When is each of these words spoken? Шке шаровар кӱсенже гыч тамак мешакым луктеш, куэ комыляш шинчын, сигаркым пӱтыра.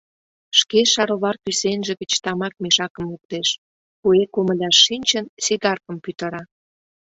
Шке 0.59 0.79
шаровар 0.93 1.35
кӱсенже 1.43 1.93
гыч 2.01 2.11
тамак 2.23 2.53
мешакым 2.63 3.05
луктеш, 3.11 3.49
куэ 4.01 4.23
комыляш 4.33 4.77
шинчын, 4.85 5.25
сигаркым 5.45 5.97
пӱтыра. 6.03 6.43